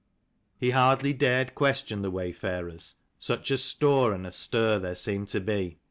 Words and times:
He 0.57 0.71
hardly 0.71 1.13
dared 1.13 1.53
question 1.53 2.01
the 2.01 2.09
wayfarers, 2.09 2.95
such 3.19 3.51
a 3.51 3.57
stoore 3.59 4.13
and 4.13 4.25
a 4.25 4.31
stir 4.31 4.79
there 4.79 4.95
seemed 4.95 5.27
to 5.29 5.39
be. 5.39 5.77